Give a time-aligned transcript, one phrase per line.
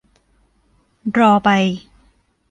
[1.17, 1.49] รอไป